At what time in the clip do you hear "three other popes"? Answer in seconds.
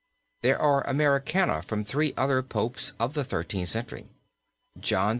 1.83-2.93